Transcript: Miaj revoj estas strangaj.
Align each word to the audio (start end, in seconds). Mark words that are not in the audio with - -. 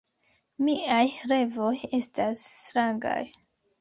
Miaj 0.69 1.03
revoj 1.33 1.73
estas 1.99 2.47
strangaj. 2.63 3.19